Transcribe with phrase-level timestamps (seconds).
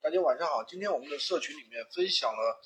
[0.00, 0.64] 大家晚上好。
[0.64, 2.58] 今天我们的社群里面分享了，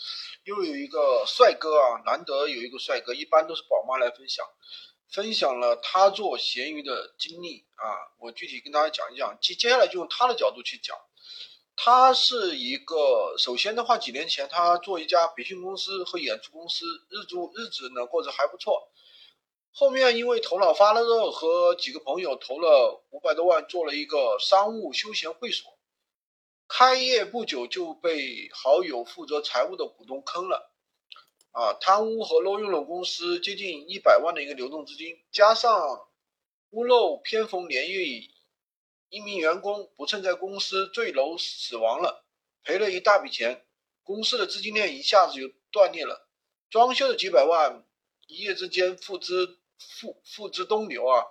[0.45, 4.47] 又有一个帅哥啊，难得有一个帅哥，一般都是宝妈来分享，
[5.11, 7.91] 分享了他做闲鱼的经历啊。
[8.21, 10.97] 我具体跟大家讲一讲，接接下来就用他的角度去讲。
[11.75, 18.93] 他是一个，首先的话，几年前他做一家培训公司和演出公司，日租日子呢过得还不错。
[19.73, 25.72] 后面因为头脑发热，和几个朋友投了五百多万，做了一个商务休闲会所。
[26.75, 30.73] 开业不久就被好友负责财务的股东坑了，
[31.51, 36.09] 啊，贪污和挪用了公司接近一百万的一个流动资金，加上
[36.71, 38.31] 屋漏偏逢连夜雨，
[39.11, 42.25] 一名员工不慎在公司坠楼死亡了，
[42.65, 43.67] 赔了一大笔钱，
[44.03, 46.27] 公司的资金链一下子就断裂了，
[46.71, 47.85] 装修的几百万
[48.27, 51.23] 一夜之间付之付付之东流啊，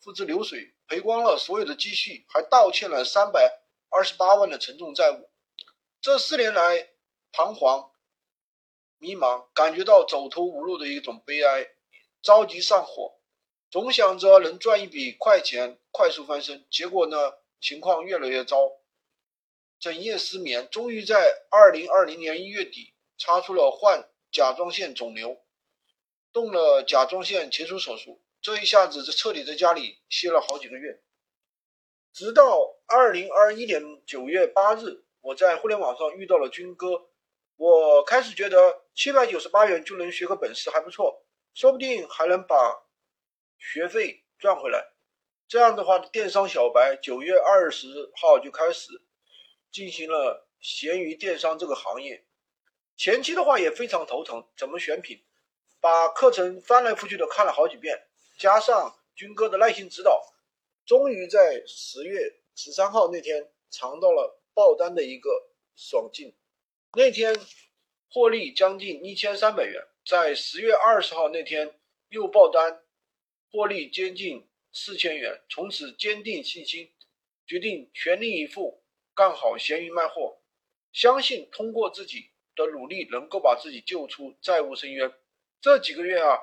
[0.00, 3.57] 付之流水，赔光了所有的积蓄，还倒欠了三百。
[3.90, 5.30] 二十八万的沉重债务，
[6.00, 6.90] 这四年来
[7.32, 7.90] 彷徨、
[8.98, 11.68] 迷茫，感觉到走投无路的一种悲哀，
[12.20, 13.18] 着急上火，
[13.70, 16.66] 总想着能赚一笔快钱，快速翻身。
[16.70, 18.56] 结果呢，情况越来越糟，
[19.80, 20.68] 整夜失眠。
[20.70, 25.40] 终于在二零二零年一月底，查出了患甲状腺肿瘤，
[26.32, 28.22] 动了甲状腺切除手术。
[28.40, 31.02] 这一下子，这彻底在家里歇了好几个月。
[32.18, 37.08] 直到二零二一年九月八日，我在互联网上遇到了军哥，
[37.54, 41.24] 我开始觉得七百九十八元就能学个本事还不错，
[41.54, 42.56] 说不定还能把
[43.56, 44.84] 学费赚回来。
[45.46, 48.90] 这样的话，电商小白九月二十号就开始
[49.70, 52.26] 进行了闲鱼电商这个行业。
[52.96, 55.24] 前期的话也非常头疼，怎么选品，
[55.80, 58.08] 把课程翻来覆去的看了好几遍，
[58.40, 60.20] 加上军哥的耐心指导。
[60.88, 66.34] 终于在十月十三号那天尝到了爆单的一个爽劲，
[66.94, 67.36] 那天
[68.08, 69.86] 获利将近一千三百元。
[70.06, 72.82] 在十月二十号那天又爆单，
[73.52, 75.42] 获利接近四千元。
[75.50, 76.90] 从此坚定信心，
[77.46, 78.82] 决定全力以赴
[79.14, 80.40] 干好闲鱼卖货，
[80.90, 85.12] 相信通过自己的努力能够把自己救出债务深渊。
[85.60, 86.38] 这几个月啊。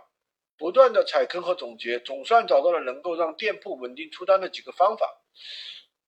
[0.58, 5.22] 不断的踩坑和总结，总算找到了能够让店铺稳定出单的几个方法，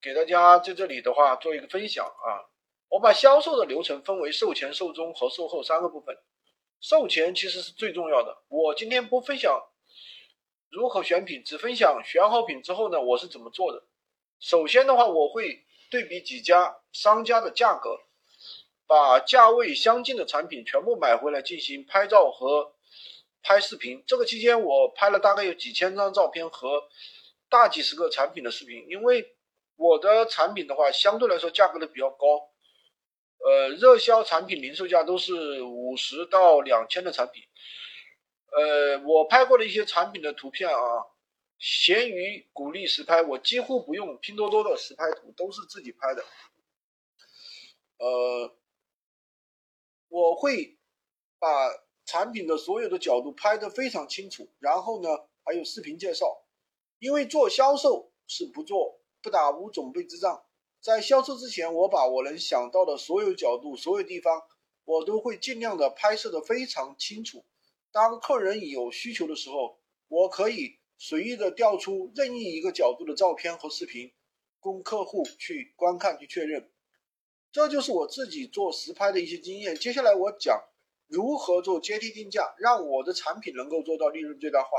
[0.02, 2.48] 给大家在这里的话做一个分享啊。
[2.88, 6.18] 我把销售的流程分为售前、售中和售后三个部分。
[6.80, 8.38] 售前其实是最重要的。
[8.48, 9.62] 我今天不分享
[10.70, 13.84] 如何选品，只分享选好品之后呢，我是怎么做的。
[14.40, 18.00] 首先的话，我会对比几家商家的价格，
[18.88, 22.77] 把价位相近的产品全部买回来进行拍照和。
[23.48, 26.84] 拍视频，这个期间我拍了大概有几千张照片和
[27.48, 28.86] 大几十个产品的视频。
[28.90, 29.38] 因为
[29.78, 32.52] 我的产品的话，相对来说价格都比较高，
[33.38, 37.42] 呃，热销产品零售价都是五十到两千的产品。
[38.52, 41.06] 呃，我拍过的一些产品的图片啊，
[41.58, 46.22] 闲鱼鼓励实拍，我几乎不用拼多多的实拍图，都是自己拍的。
[48.00, 48.58] 呃，
[50.10, 50.78] 我会
[51.40, 51.87] 把。
[52.08, 55.10] 产品的所有的角度拍得非常清楚，然后呢，
[55.44, 56.46] 还有视频介绍。
[57.00, 60.46] 因为做销售是不做不打无准备之仗，
[60.80, 64.42] 在销售之前，我把我能想到的所有角度、所有地方，
[64.86, 67.44] 我都会尽量的拍摄的非常清楚。
[67.92, 74.14] 当客人有需求的时候，我可以随意的调出任意一个角度的照片和视频，
[74.62, 76.72] 供客户去观看去确认。
[77.52, 79.76] 这就是我自己做实拍的一些经验。
[79.76, 80.64] 接下来我讲。
[81.08, 84.70] 如何做阶梯定价，让我的产品能够做到利润最大化？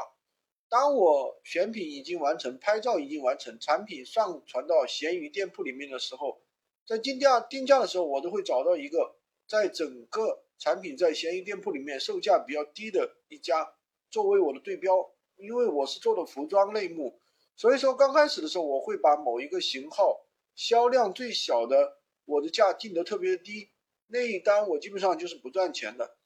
[0.69, 6.43] 当我选品已经完成，拍照已经完成，产品上传到闲鱼店铺里面的时候，
[6.87, 13.75] 在定价定价的时候，我都会找到一个在整个产品在闲鱼店铺里面售价比较低的一家
[14.11, 15.11] 作为我的对标。
[15.41, 17.21] 因为我是做的服装类目，
[17.55, 23.71] 所以说刚开始的时候，我会把某一个型号销量最小的，我的价定得特别低，
[24.09, 26.18] 那一单我基本上就是不赚钱的。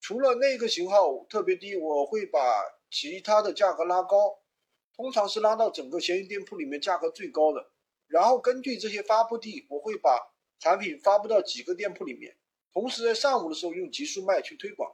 [0.00, 2.40] 除了那个型号特别低，我会把
[2.90, 4.38] 其他的价格拉高，
[4.96, 7.70] 通常是拉到整个闲鱼店铺里面价格最高的。
[8.06, 12.36] 然后根据这些发布地，我会把产品发布到几个店铺里面，
[12.72, 14.90] 同时在上午的时候用极速卖去推广。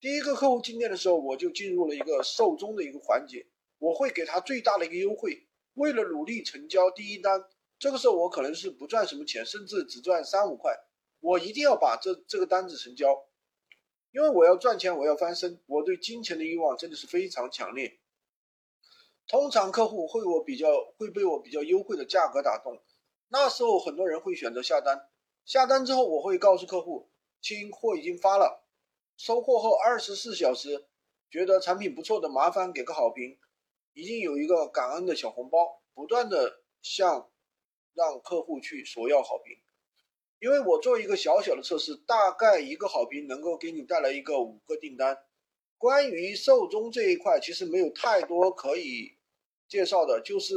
[0.00, 3.44] 第一个客户进店的时候，我就进入了一个售中的一个环节，
[3.78, 5.46] 我会给他最大的一个优惠。
[5.74, 7.44] 为了努力成交第一单，
[7.78, 10.72] 这个时候我可能是不赚什么钱，甚至只赚三五块，
[11.20, 13.27] 我一定要把这这个单子成交。
[14.10, 17.98] 因为我要赚钱，我要翻身，我对金钱的欲望真的是非常强烈。
[19.26, 20.66] 通常客户会我比较
[20.96, 22.82] 会被我比较优惠的价格打动，
[23.28, 25.10] 那时候很多人会选择下单。
[25.44, 27.10] 下单之后我会告诉客户，
[27.42, 28.64] 亲，货已经发了，
[29.16, 30.86] 收货后二十四小时，
[31.30, 33.38] 觉得产品不错的，麻烦给个好评，
[33.92, 37.30] 已经有一个感恩的小红包，不断的向
[37.92, 39.58] 让客户去索要好评。
[40.40, 45.18] 因为我做一个小小的测试，大概一个好评能够给你带来一个五个订单。
[45.76, 49.18] 关于寿终这一块，其实没有太多可以
[49.68, 50.54] 介绍的，就是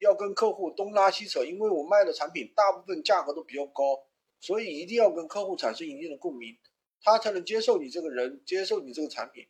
[0.00, 1.44] 要跟客户东拉西扯。
[1.44, 4.06] 因为我卖的产品大部分价格都比较高，
[4.40, 6.56] 所以一定要跟客户产生一定的共鸣，
[7.00, 9.46] 他才能接受你这个人，接受你这个产品。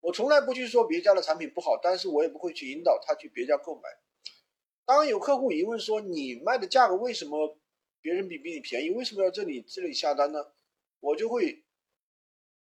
[0.00, 3.82] 我从来不去说别家的产品不好，但是我也不会去引导他去别家购买。
[4.84, 7.58] 当有客户疑问说你卖的价格为什么？
[8.00, 10.52] 别人比比你便宜，为什么要这里这里下单呢？
[11.00, 11.64] 我就会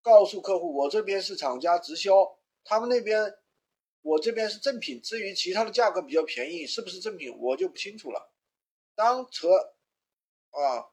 [0.01, 3.35] 告诉客户，我这边是厂家直销，他们那边
[4.01, 5.01] 我这边是正品。
[5.01, 8.33] 至于其他的价格比较便宜，是不是正品，我就不清楚了。
[8.95, 9.75] 当车
[10.51, 10.91] 啊，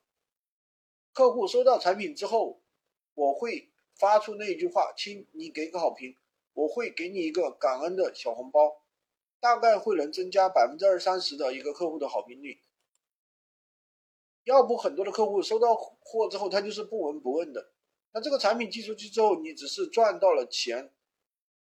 [1.13, 2.63] 客户收到产品之后，
[3.15, 6.17] 我会发出那一句话：“亲，你给个好评，
[6.55, 8.83] 我会给你一个感恩的小红包，
[9.39, 12.63] 大概会能增加百分之二三十的一个客户的好评率。”
[14.51, 17.71] 要不很多的客户收到货之后，他就是不闻不问的。
[18.13, 20.93] 那这个产品寄出去之后，你只是赚到了钱，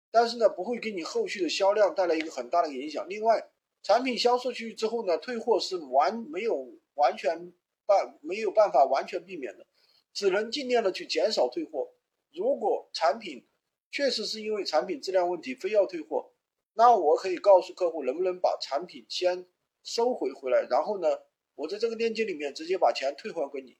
[0.10, 3.08] 但是呢，不会给你后续的销量带来一个很大的影响。
[3.08, 3.52] 另外，
[3.84, 7.54] 产品销售出去之后呢，退货是完没有完全
[7.86, 9.68] 办没有办法完全避免的，
[10.12, 11.94] 只能尽量的去减少退货。
[12.34, 13.48] 如果产品
[13.92, 16.32] 确实是因为产品质量问题非要退货，
[16.74, 19.46] 那我可以告诉客户能不能把产品先
[19.84, 21.08] 收回回来，然后呢？
[21.56, 23.78] 我在这个链接里面直接把钱退还给你，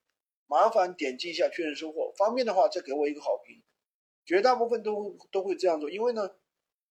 [0.48, 3.62] 麻烦点击一下确认收货，方便的话再给我一个好评。
[4.26, 6.36] 绝大部分都都会这样做，因为呢，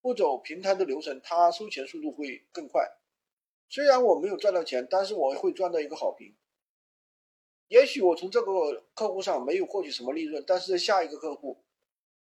[0.00, 2.86] 不走平台的流程，它收钱速度会更快。
[3.68, 6.36] 虽然我没有赚到钱，但是我会赚到一个好评。
[7.68, 11.64] 也许我从这个客户上没有获取什么利润，但是下一个客户，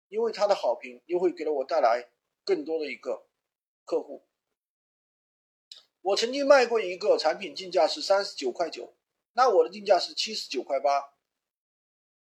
[0.08, 2.08] 因为他的好评，又会给了我带来
[2.42, 3.28] 更多的一个
[3.84, 4.25] 客户。
[6.06, 8.94] 我曾经卖过一个产品，进价是三十九块九，
[9.32, 11.02] 那我的定价是七十九块八，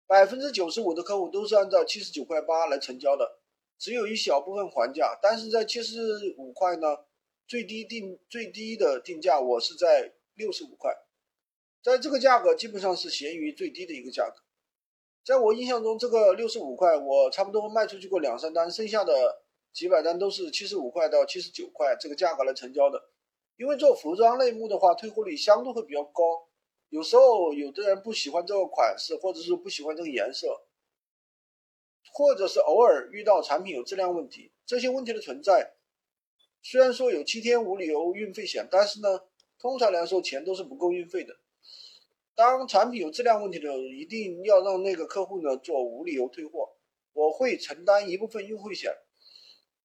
[0.08, 3.38] 百分之九十五的客户都是按照七十九块八来成交的，
[3.78, 5.17] 只有一小部分还价。
[5.22, 7.05] 但是在七十五块呢，
[7.46, 10.93] 最低定最低的定价我是在六十五块，
[11.81, 14.43] 在这个价格基本上是闲鱼最低的一个价格。
[15.25, 23.10] 在我印象中，这个六十五块我差不多卖出去过两三单，剩下的几百单都是七十五块到七十九块这个价格来成交的。
[23.61, 26.49] 因为做服装类目的话，退货率相对会比较高。
[26.89, 30.62] 有时候有的人不喜欢这个款式，或者是不喜欢这个颜色，
[32.11, 35.75] 或者是偶尔遇到产品有质量问题，这些问题的存在，
[36.62, 39.25] 虽然说有七天无理由运费险，但是呢，
[39.59, 41.37] 通常来说钱都是不够运费的。
[42.35, 46.77] 当产品有质量问题的时候，一定要让那个客户呢做无理由退货，
[47.12, 48.91] 我会承担一部分运费险。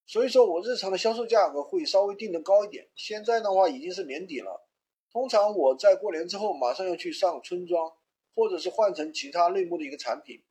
[0.08, 2.88] 所以说我日常的销售价格会稍微定的高一点。
[2.96, 4.68] 现在的话已经是年底了，
[5.12, 7.92] 通常我在过年之后马上要去上春装，
[8.36, 10.44] 或者是换成其他类目的一个产品。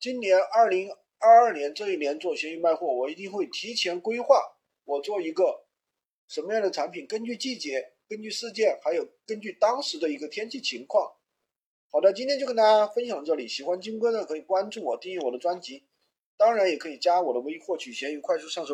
[0.00, 5.64] 今年二零二二年这一年做闲鱼卖货，我一定会提前规划，我做一个
[6.26, 11.12] 什么样的产品，根据季节、根据事件，还有根据当时的一个天气情况。
[11.92, 15.84] 好的，今天就跟大家分享到这里，喜欢金哥的可以关注我，订阅我的专辑。
[16.42, 18.70] 当然也可以加我的微，获取闲鱼快速上手。